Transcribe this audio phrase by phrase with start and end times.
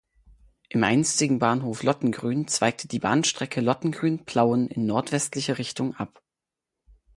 [0.69, 6.23] Im einstigen Bahnhof Lottengrün zweigte die Bahnstrecke Lottengrün–Plauen in nordwestliche Richtung ab.